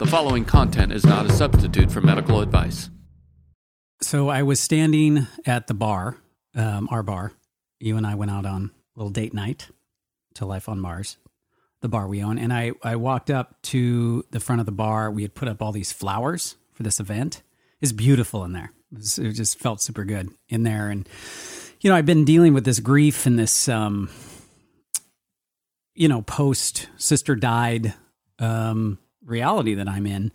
[0.00, 2.88] The following content is not a substitute for medical advice.
[4.00, 6.16] So I was standing at the bar,
[6.54, 7.34] um, our bar.
[7.78, 9.68] You and I went out on a little date night
[10.36, 11.18] to Life on Mars,
[11.82, 12.38] the bar we own.
[12.38, 15.10] And I, I walked up to the front of the bar.
[15.10, 17.42] We had put up all these flowers for this event.
[17.82, 18.72] It's beautiful in there.
[18.92, 20.88] It, was, it just felt super good in there.
[20.88, 21.06] And,
[21.82, 24.08] you know, I've been dealing with this grief and this, um,
[25.94, 27.92] you know, post sister died
[28.38, 30.32] um, reality that I'm in.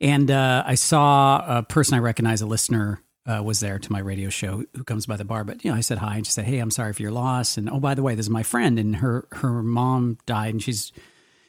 [0.00, 4.00] And uh, I saw a person I recognize, a listener, uh, was there to my
[4.00, 5.44] radio show who comes by the bar.
[5.44, 7.56] But you know, I said hi and she said, "Hey, I'm sorry for your loss."
[7.56, 10.62] And oh, by the way, this is my friend, and her her mom died, and
[10.62, 10.92] she's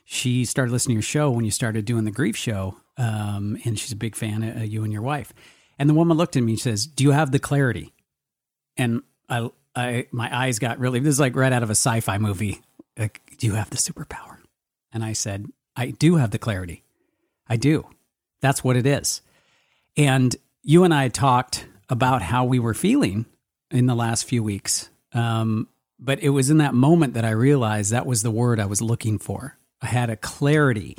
[0.06, 3.78] she started listening to your show when you started doing the grief show, um, and
[3.78, 5.34] she's a big fan of you and your wife.
[5.78, 7.94] And the woman looked at me and says, "Do you have the clarity?"
[8.78, 11.00] And I, I, my eyes got really.
[11.00, 12.62] This is like right out of a sci-fi movie.
[12.98, 14.38] Like, do you have the superpower?
[14.94, 16.84] And I said, I do have the clarity.
[17.48, 17.88] I do.
[18.42, 19.22] That's what it is.
[19.98, 23.26] And you and I talked about how we were feeling
[23.72, 24.90] in the last few weeks.
[25.14, 25.68] Um,
[26.00, 28.82] but it was in that moment that I realized that was the word I was
[28.82, 29.58] looking for.
[29.82, 30.98] I had a clarity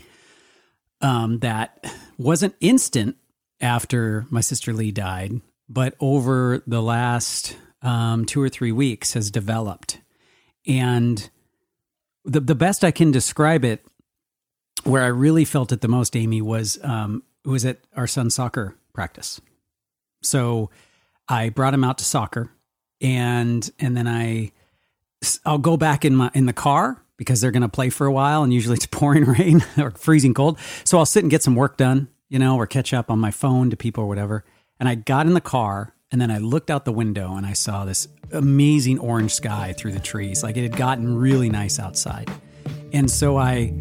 [1.00, 1.84] um, that
[2.18, 3.16] wasn't instant
[3.60, 9.30] after my sister Lee died, but over the last um, two or three weeks has
[9.30, 10.00] developed.
[10.66, 11.28] And
[12.24, 13.84] the, the best I can describe it
[14.84, 18.76] where I really felt it the most, Amy, was um, was at our son's soccer
[18.92, 19.40] practice.
[20.22, 20.70] So
[21.28, 22.50] I brought him out to soccer,
[23.00, 24.52] and and then I
[25.44, 28.12] I'll go back in my in the car because they're going to play for a
[28.12, 30.58] while, and usually it's pouring rain or freezing cold.
[30.84, 33.30] So I'll sit and get some work done, you know, or catch up on my
[33.30, 34.44] phone to people or whatever.
[34.78, 37.52] And I got in the car, and then I looked out the window and I
[37.52, 40.42] saw this amazing orange sky through the trees.
[40.42, 42.30] Like it had gotten really nice outside.
[42.92, 43.74] And so I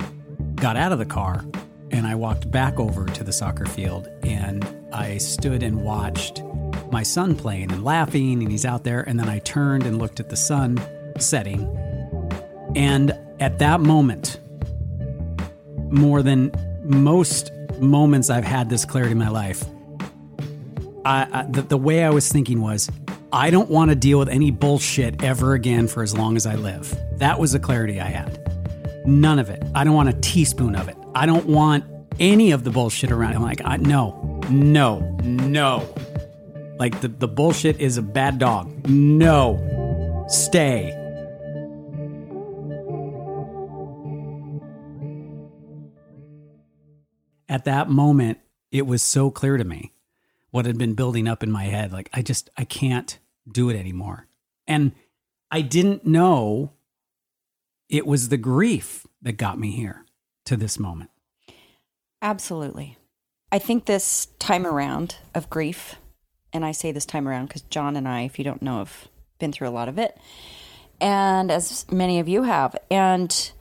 [0.55, 1.45] got out of the car
[1.91, 6.41] and I walked back over to the soccer field and I stood and watched
[6.91, 10.19] my son playing and laughing and he's out there and then I turned and looked
[10.19, 10.81] at the sun
[11.19, 11.63] setting
[12.75, 14.39] and at that moment
[15.89, 16.51] more than
[16.83, 19.63] most moments I've had this clarity in my life
[21.05, 22.89] I, I the, the way I was thinking was
[23.31, 26.55] I don't want to deal with any bullshit ever again for as long as I
[26.55, 26.97] live.
[27.17, 28.44] That was the clarity I had.
[29.05, 29.63] None of it.
[29.75, 30.97] I don't want a teaspoon of it.
[31.13, 31.85] I don't want
[32.19, 33.35] any of the bullshit around.
[33.35, 35.87] I'm like, I, no, no, no.
[36.79, 38.87] Like the, the bullshit is a bad dog.
[38.89, 41.01] No, stay.
[47.47, 48.39] At that moment,
[48.71, 49.93] it was so clear to me
[50.49, 51.93] what had been building up in my head.
[51.93, 53.17] Like, I just, I can't
[53.49, 54.27] do it anymore.
[54.67, 54.93] And
[55.51, 56.71] I didn't know
[57.89, 60.05] it was the grief that got me here
[60.45, 61.09] to this moment.
[62.21, 62.97] Absolutely.
[63.51, 65.95] I think this time around of grief,
[66.51, 69.07] and I say this time around because John and I, if you don't know, have
[69.39, 70.17] been through a lot of it,
[70.99, 72.75] and as many of you have.
[72.89, 73.51] And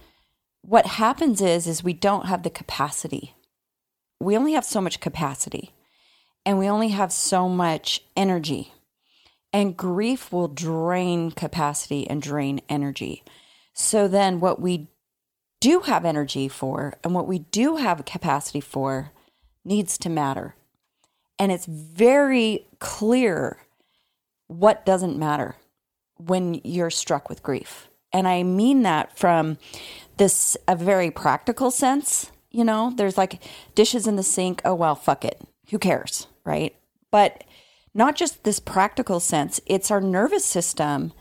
[0.63, 3.35] what happens is, is we don't have the capacity.
[4.21, 5.73] We only have so much capacity,
[6.47, 8.73] and we only have so much energy.
[9.53, 13.23] And grief will drain capacity and drain energy.
[13.75, 14.89] So then, what we
[15.61, 19.13] do have energy for and what we do have capacity for
[19.65, 20.55] needs to matter.
[21.39, 23.59] And it's very clear
[24.47, 25.57] what doesn't matter
[26.19, 27.89] when you're struck with grief.
[28.13, 29.59] And I mean that from
[30.19, 32.31] this a very practical sense.
[32.51, 33.43] You know, there's like
[33.75, 34.63] dishes in the sink.
[34.65, 35.41] Oh, well, fuck it.
[35.71, 36.29] Who cares?
[36.45, 36.77] Right.
[37.11, 37.43] But
[37.95, 41.13] not just this practical sense, it's our nervous system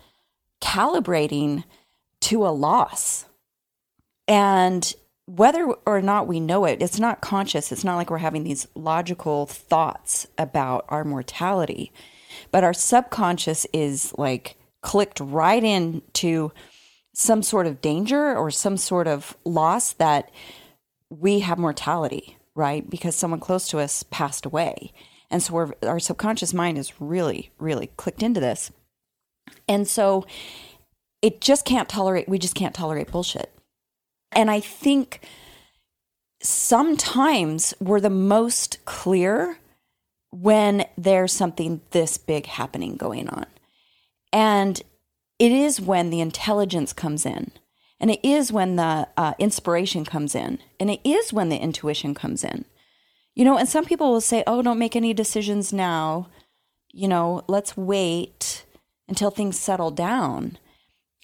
[0.61, 1.63] calibrating
[2.23, 3.25] to a loss.
[4.27, 4.93] And
[5.25, 7.71] whether or not we know it, it's not conscious.
[7.71, 11.91] It's not like we're having these logical thoughts about our mortality,
[12.51, 16.51] but our subconscious is like clicked right into
[17.13, 20.31] some sort of danger or some sort of loss that
[21.09, 22.89] we have mortality, right?
[22.89, 24.91] Because someone close to us passed away.
[25.29, 28.71] And so our subconscious mind is really, really clicked into this.
[29.67, 30.25] And so
[31.23, 33.49] it just can't tolerate, we just can't tolerate bullshit.
[34.33, 35.21] And I think
[36.41, 39.57] sometimes we're the most clear
[40.31, 43.45] when there's something this big happening going on.
[44.33, 44.81] And
[45.39, 47.51] it is when the intelligence comes in,
[47.99, 52.13] and it is when the uh, inspiration comes in, and it is when the intuition
[52.13, 52.65] comes in.
[53.33, 56.27] You know, and some people will say, oh, don't make any decisions now.
[56.91, 58.65] You know, let's wait
[59.07, 60.57] until things settle down.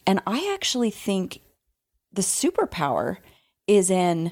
[0.06, 1.42] And I actually think
[2.12, 3.18] the superpower
[3.68, 4.32] is in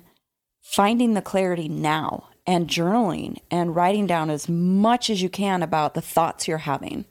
[0.61, 5.93] finding the clarity now and journaling and writing down as much as you can about
[5.93, 7.05] the thoughts you're having.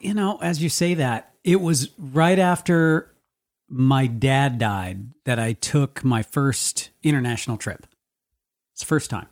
[0.00, 3.14] You know, as you say that, it was right after
[3.68, 7.86] my dad died that I took my first international trip.
[8.72, 9.26] It's the first time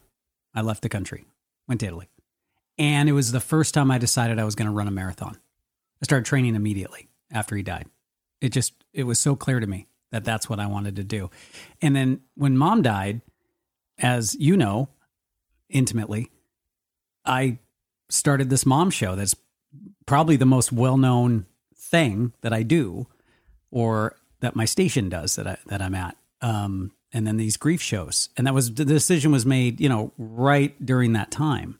[0.54, 1.24] I left the country,
[1.68, 2.08] went to Italy.
[2.78, 5.38] And it was the first time I decided I was going to run a marathon.
[6.00, 7.86] I started training immediately after he died.
[8.42, 11.30] It just, it was so clear to me that that's what I wanted to do.
[11.80, 13.22] And then when mom died,
[13.98, 14.88] as you know
[15.70, 16.30] intimately,
[17.24, 17.58] I
[18.10, 19.34] started this mom show that's
[20.04, 23.06] probably the most well known thing that I do
[23.70, 26.16] or that my station does that I, that I'm at.
[26.40, 28.28] Um, and then these grief shows.
[28.36, 31.78] And that was the decision was made, you know, right during that time.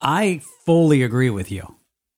[0.00, 1.74] I fully agree with you.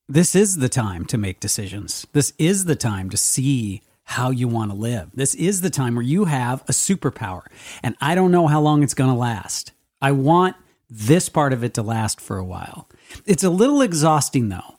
[0.09, 2.07] This is the time to make decisions.
[2.13, 5.11] This is the time to see how you want to live.
[5.15, 7.43] This is the time where you have a superpower.
[7.83, 9.73] And I don't know how long it's going to last.
[10.01, 10.57] I want
[10.91, 12.89] this part of it to last for a while.
[13.25, 14.79] It's a little exhausting though,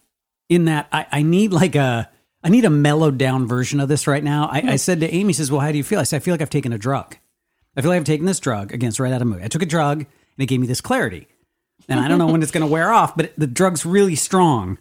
[0.50, 2.10] in that I, I need like a
[2.44, 4.50] I need a mellowed down version of this right now.
[4.52, 6.02] I, I said to Amy, says, Well, how do you feel?
[6.02, 7.16] I said, I feel like I've taken a drug.
[7.78, 8.74] I feel like I've taken this drug.
[8.74, 9.44] against right out of movie.
[9.44, 11.28] I took a drug and it gave me this clarity.
[11.88, 14.78] And I don't know when it's going to wear off, but the drug's really strong.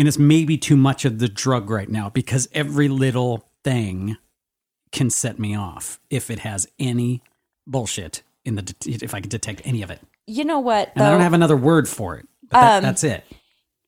[0.00, 4.16] And it's maybe too much of the drug right now because every little thing
[4.92, 7.22] can set me off if it has any
[7.66, 10.00] bullshit in the, if I can detect any of it.
[10.26, 10.90] You know what?
[10.94, 13.24] And I don't have another word for it, but that, Um, that's it.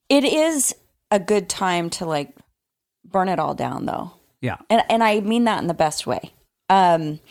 [0.07, 0.75] it is
[1.09, 2.37] a good time to like
[3.03, 4.11] burn it all down though.
[4.39, 4.57] Yeah.
[4.69, 6.31] and and I mean that in the best way,
[6.69, 7.21] um,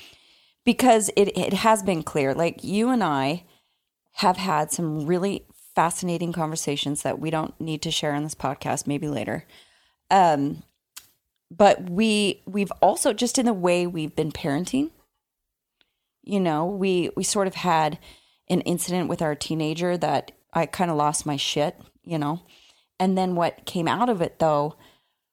[0.64, 2.34] because it it has been clear.
[2.34, 3.44] Like you and I
[4.14, 8.86] have had some really fascinating conversations that we don't need to share on this podcast.
[8.86, 9.46] Maybe later,
[10.10, 10.62] um,
[11.50, 14.90] but we we've also just in the way we've been parenting.
[16.22, 17.98] You know, we we sort of had
[18.48, 21.76] an incident with our teenager that I kind of lost my shit.
[22.04, 22.42] You know,
[22.98, 24.76] and then what came out of it though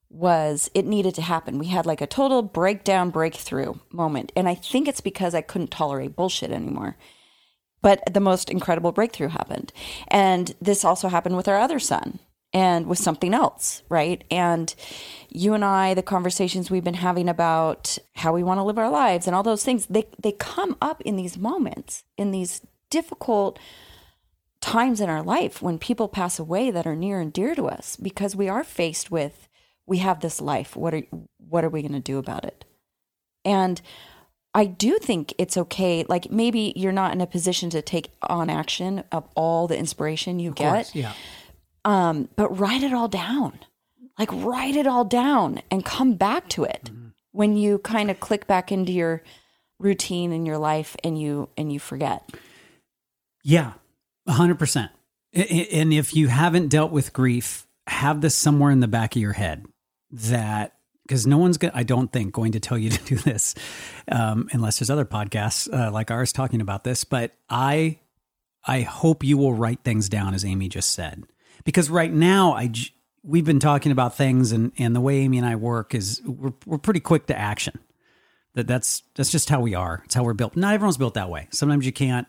[0.10, 1.60] was it needed to happen.
[1.60, 4.32] We had like a total breakdown, breakthrough moment.
[4.36, 6.98] And I think it's because I couldn't tolerate bullshit anymore.
[7.82, 9.72] But the most incredible breakthrough happened.
[10.10, 12.20] And this also happened with our other son
[12.52, 14.24] and with something else, right?
[14.32, 14.74] And
[15.30, 18.90] you and I, the conversations we've been having about how we want to live our
[18.90, 23.60] lives and all those things, they, they come up in these moments, in these difficult
[24.62, 27.96] times in our life when people pass away that are near and dear to us
[27.96, 29.48] because we are faced with
[29.86, 31.04] we have this life what are
[31.38, 32.66] what are we going to do about it
[33.46, 33.82] and
[34.54, 38.50] i do think it's okay like maybe you're not in a position to take on
[38.50, 40.72] action of all the inspiration you Of get.
[40.74, 41.14] course, yeah.
[41.86, 43.60] um but write it all down.
[44.18, 46.92] Like write it all down and come back to it.
[47.32, 49.24] When you kind of click back into your
[49.80, 52.30] routine in your life and you and you forget.
[53.46, 53.74] Yeah,
[54.28, 54.92] a hundred percent.
[55.32, 59.34] And if you haven't dealt with grief, have this somewhere in the back of your
[59.34, 59.66] head
[60.12, 60.74] that
[61.10, 63.56] because no one's going I don't think going to tell you to do this
[64.12, 67.04] um, unless there's other podcasts uh, like ours talking about this.
[67.04, 67.98] But I
[68.64, 71.24] I hope you will write things down as Amy just said
[71.66, 72.72] because right now I
[73.24, 76.54] we've been talking about things and and the way Amy and I work is we're
[76.68, 77.80] we're pretty quick to action.
[78.54, 80.02] That that's that's just how we are.
[80.06, 80.56] It's how we're built.
[80.56, 81.48] Not everyone's built that way.
[81.52, 82.28] Sometimes you can't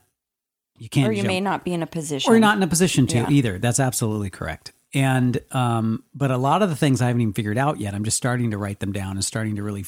[0.78, 2.62] you can't or you jump- may not be in a position or you're not in
[2.62, 3.30] a position to Yeah.
[3.30, 3.58] either.
[3.58, 4.72] That's absolutely correct.
[4.92, 7.94] And um, but a lot of the things I haven't even figured out yet.
[7.94, 9.84] I'm just starting to write them down and starting to really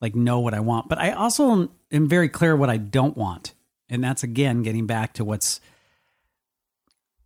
[0.00, 0.88] like know what I want.
[0.88, 3.54] But I also am, very clear what I don't want,
[3.88, 5.60] and that's again getting back to what's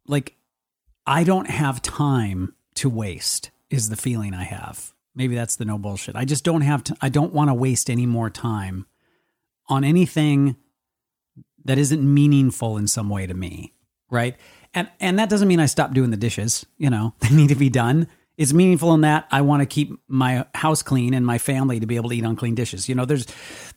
[0.06, 0.34] like.
[1.06, 3.50] I don't have time to waste.
[3.70, 4.92] Is the feeling I have.
[5.14, 6.14] Maybe that's the no bullshit.
[6.16, 6.96] I just don't have to.
[7.00, 8.86] I don't want to waste any more time
[9.68, 10.56] on anything
[11.64, 13.74] that isn't meaningful in some way to me
[14.10, 14.36] right
[14.74, 17.54] and and that doesn't mean i stop doing the dishes you know they need to
[17.54, 21.38] be done it's meaningful in that i want to keep my house clean and my
[21.38, 23.26] family to be able to eat on clean dishes you know there's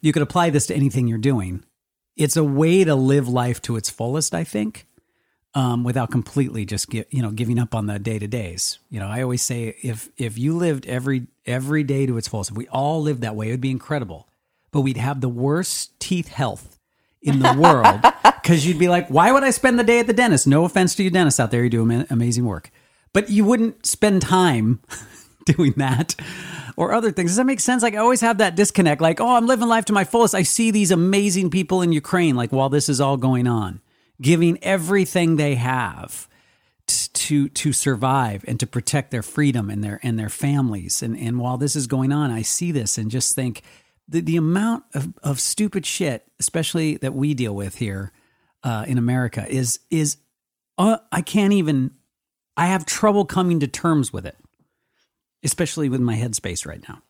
[0.02, 1.64] you could apply this to anything you're doing
[2.16, 4.88] it's a way to live life to its fullest i think
[5.54, 8.80] um, without completely just get, you know giving up on the day to days.
[8.90, 12.52] You know, I always say if if you lived every every day to its fullest,
[12.52, 14.28] if we all lived that way, it would be incredible.
[14.72, 16.80] But we'd have the worst teeth health
[17.22, 18.02] in the world
[18.42, 20.48] because you'd be like, why would I spend the day at the dentist?
[20.48, 22.72] No offense to you dentists out there, you do ama- amazing work,
[23.14, 24.82] but you wouldn't spend time
[25.46, 26.16] doing that
[26.76, 27.32] or other things.
[27.32, 27.84] Does that make sense?
[27.84, 29.02] Like I always have that disconnect.
[29.02, 30.36] Like, oh, I'm living life to my fullest.
[30.36, 33.82] I see these amazing people in Ukraine, like while this is all going on,
[34.22, 36.28] giving everything they have
[36.88, 41.02] to to survive and to protect their freedom and their and their families.
[41.02, 43.62] And and while this is going on, I see this and just think
[44.08, 48.12] the, the amount of, of stupid shit, especially that we deal with here
[48.64, 50.18] uh, in America, is is
[50.78, 51.92] uh, I can't even.
[52.58, 54.38] I have trouble coming to terms with it,
[55.44, 57.02] especially with my headspace right now.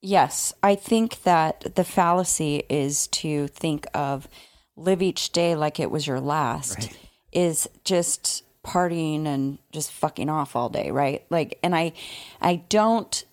[0.00, 4.28] Yes, I think that the fallacy is to think of
[4.76, 6.98] live each day like it was your last Right.
[7.32, 11.24] is just partying and just fucking off all day, right?
[11.30, 11.92] Like and I
[12.40, 13.24] I don't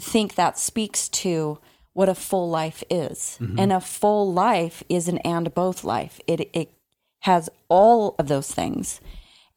[0.00, 1.58] think that speaks to
[1.92, 3.38] what a full life is.
[3.40, 6.20] And a full life is an and both life.
[6.26, 6.72] It it
[7.20, 9.00] has all of those things.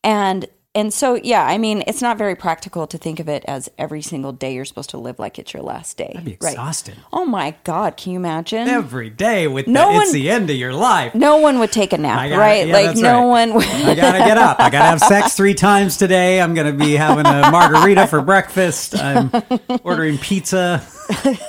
[0.03, 3.69] And and so yeah, I mean, it's not very practical to think of it as
[3.77, 6.15] every single day you're supposed to live like it's your last day.
[6.17, 6.51] I'd be right?
[6.53, 8.69] exhausted Oh my god, can you imagine?
[8.69, 11.13] every day with No the, it's the end of your life.
[11.13, 12.67] no one would take a nap, gotta- right?
[12.67, 13.25] yeah, like no right.
[13.49, 14.61] one would I gotta get up.
[14.61, 16.39] I gotta have sex three times today.
[16.39, 18.97] I'm gonna be having a margarita for breakfast.
[18.97, 19.29] I'm
[19.83, 20.79] ordering pizza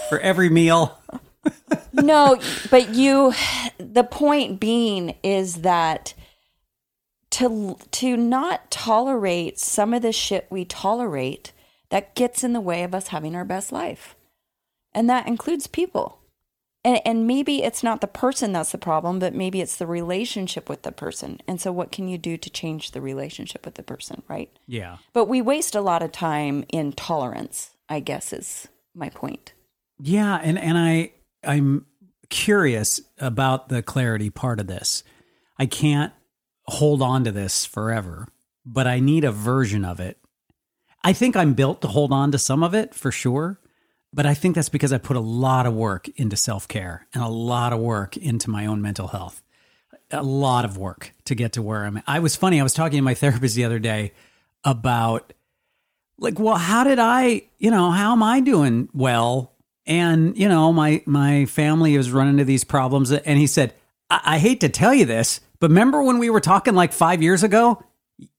[0.09, 0.99] for every meal.
[1.93, 2.39] No,
[2.71, 3.33] but you
[3.79, 6.15] the point being is that
[7.31, 11.53] to to not tolerate some of the shit we tolerate
[11.89, 14.15] that gets in the way of us having our best life.
[14.95, 16.19] And that includes people.
[16.85, 20.69] And and maybe it's not the person that's the problem, but maybe it's the relationship
[20.69, 21.41] with the person.
[21.49, 24.51] And so what can you do to change the relationship with the person, right?
[24.67, 24.99] Yeah.
[25.13, 29.53] But we waste a lot of time in tolerance, I guess is my point.
[30.01, 31.13] Yeah, and and I
[31.45, 31.87] I'm
[32.29, 35.05] curious about the clarity part of this.
[35.59, 36.13] I can't
[36.67, 38.29] hold on to this forever,
[38.65, 40.19] but I need a version of it.
[41.05, 43.61] I think I'm built to hold on to some of it for sure,
[44.13, 47.29] but I think that's because I put a lot of work into self-care and a
[47.29, 49.43] lot of work into my own mental health.
[50.11, 52.05] A lot of work to get to where I'm at.
[52.07, 54.13] I was funny, I was talking to my therapist the other day
[54.65, 55.33] about
[56.19, 59.52] like well how did i you know how am i doing well
[59.87, 63.75] and you know my my family is running into these problems and he said
[64.11, 67.23] I, I hate to tell you this but remember when we were talking like five
[67.23, 67.83] years ago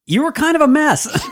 [0.05, 1.05] you were kind of a mess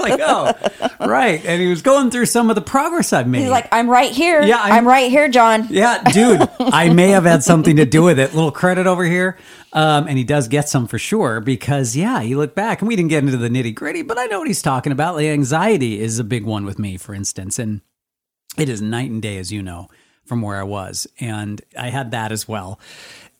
[0.00, 0.52] like oh
[1.00, 3.88] right and he was going through some of the progress i've made He's like, I'm
[3.88, 4.42] right here.
[4.42, 5.66] Yeah, I'm- I'm, right here, John.
[5.70, 8.34] yeah, dude, I may have had something to do with it.
[8.34, 9.38] Little credit over here.
[9.72, 12.96] Um, and he does get some for sure because, yeah, you look back and we
[12.96, 15.16] didn't get into the nitty gritty, but I know what he's talking about.
[15.18, 17.58] The anxiety is a big one with me, for instance.
[17.58, 17.82] And
[18.58, 19.88] it is night and day, as you know,
[20.24, 21.06] from where I was.
[21.20, 22.78] And I had that as well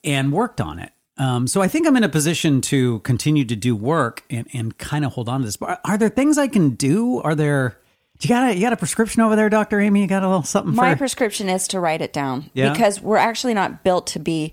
[0.05, 0.93] and worked on it.
[1.19, 4.77] Um, so I think I'm in a position to continue to do work and, and
[4.77, 5.57] kind of hold on to this.
[5.57, 7.21] But are, there things I can do?
[7.23, 7.79] Are there,
[8.21, 9.81] you got a, you got a prescription over there, Dr.
[9.81, 10.03] Amy?
[10.03, 12.71] You got a little something My for prescription is to write it down Yeah?
[12.73, 14.53] because we're actually not built to be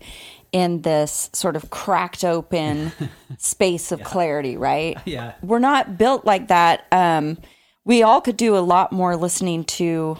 [0.54, 2.94] in this sort of cracked open
[3.38, 4.98] space of clarity, right?
[5.06, 5.34] Yeah.
[5.42, 6.86] We're not built like that.
[6.94, 7.38] Um,
[7.84, 10.18] we all could do a lot more listening to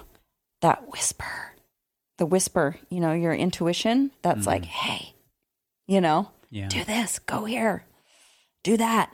[0.64, 1.54] that whisper,
[2.18, 5.14] the whisper, you know, your intuition that's like, hey,
[5.88, 6.60] you know, Mm.
[6.60, 6.68] Yeah.
[6.68, 7.84] do this, go here,
[8.64, 9.12] do that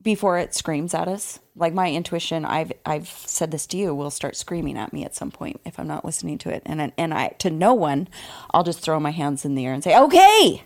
[0.00, 1.38] before it screams at us.
[1.54, 5.14] Like my intuition, I've I've said this to you, will start screaming at me at
[5.14, 6.62] some point if I'm not listening to it.
[6.66, 8.08] And and I to no one,
[8.52, 10.62] I'll just throw my hands in the air and say, "Okay."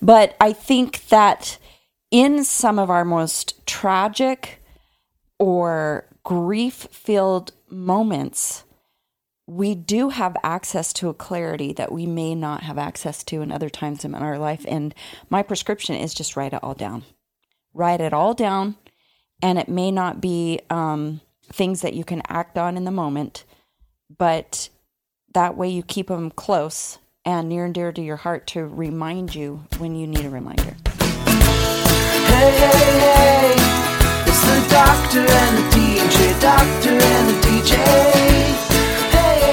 [0.00, 1.58] But I think that
[2.12, 4.62] in some of our most tragic
[5.40, 8.62] or grief-filled moments,
[9.46, 13.52] we do have access to a clarity that we may not have access to in
[13.52, 14.64] other times in our life.
[14.66, 14.94] And
[15.28, 17.04] my prescription is just write it all down.
[17.74, 18.76] Write it all down.
[19.42, 21.20] And it may not be um,
[21.52, 23.44] things that you can act on in the moment,
[24.16, 24.70] but
[25.34, 29.34] that way you keep them close and near and dear to your heart to remind
[29.34, 30.76] you when you need a reminder.
[30.96, 33.54] Hey, hey, hey,
[34.26, 38.73] it's the doctor and the DJ, doctor and the DJ.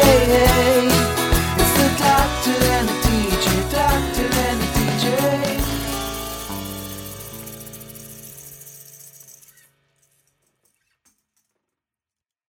[0.04, 0.71] Hey,